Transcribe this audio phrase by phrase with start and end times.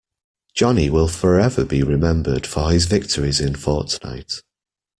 [0.55, 4.41] Johnny will forever be remembered for his victories in Fortnite.